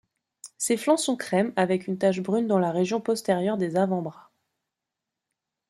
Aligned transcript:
Ses 0.57 0.77
flancs 0.77 0.97
sont 0.97 1.15
crème 1.15 1.53
avec 1.55 1.85
une 1.85 1.99
tache 1.99 2.21
brune 2.21 2.47
dans 2.47 2.57
la 2.57 2.71
région 2.71 2.99
postérieure 3.01 3.57
des 3.59 3.75
avant-bras. 3.75 4.31